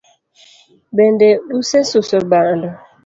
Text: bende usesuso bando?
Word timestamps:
bende 0.95 1.29
usesuso 1.59 2.15
bando? 2.31 2.69